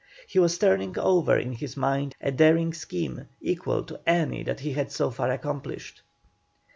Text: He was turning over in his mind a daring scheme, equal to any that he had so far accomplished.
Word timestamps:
He 0.25 0.39
was 0.39 0.57
turning 0.57 0.97
over 0.97 1.37
in 1.37 1.51
his 1.53 1.77
mind 1.77 2.15
a 2.19 2.31
daring 2.31 2.73
scheme, 2.73 3.27
equal 3.39 3.83
to 3.83 3.99
any 4.09 4.41
that 4.41 4.61
he 4.61 4.73
had 4.73 4.91
so 4.91 5.11
far 5.11 5.29
accomplished. 5.29 6.01